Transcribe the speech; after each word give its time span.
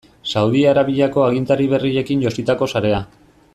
Saudi 0.35 0.63
Arabiako 0.69 1.25
agintari 1.27 1.69
berriekin 1.75 2.25
jositako 2.27 2.73
sarea. 2.75 3.05